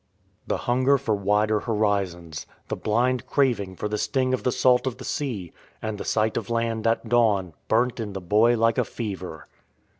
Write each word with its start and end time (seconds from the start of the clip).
The 0.47 0.57
hunger 0.65 0.97
for 0.97 1.13
wider 1.13 1.59
horizons, 1.59 2.47
the 2.69 2.75
blind 2.75 3.27
craving 3.27 3.75
for 3.75 3.87
the 3.87 3.99
sting 3.99 4.33
of 4.33 4.41
the 4.41 4.51
salt 4.51 4.87
of 4.87 4.97
the 4.97 5.05
sea, 5.05 5.53
and 5.79 5.99
the 5.99 6.05
sight 6.05 6.37
of 6.37 6.49
land 6.49 6.87
at 6.87 7.07
dawn, 7.07 7.53
burnt 7.67 7.99
in 7.99 8.13
the 8.13 8.19
boy 8.21 8.57
like 8.57 8.79
a 8.79 8.83
fever. 8.83 9.45